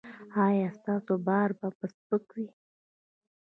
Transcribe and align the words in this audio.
ایا 0.45 0.69
ستاسو 0.77 1.13
بار 1.27 1.49
به 1.59 1.67
سپک 1.95 2.25
وي؟ 2.35 2.47